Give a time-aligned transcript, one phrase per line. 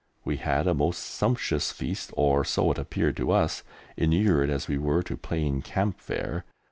[0.25, 3.61] We had a most sumptuous feast, or so it appeared to us,
[3.95, 6.43] inured as we were to plain Camp fare.